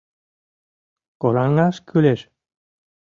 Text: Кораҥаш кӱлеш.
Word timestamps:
Кораҥаш 1.21 1.75
кӱлеш. 1.87 2.21